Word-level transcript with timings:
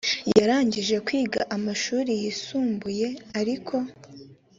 yarangije 0.37 0.95
kwiga 1.07 1.41
amashuri 1.55 2.11
yisumbuye 2.21 3.07
ariko 3.39 3.75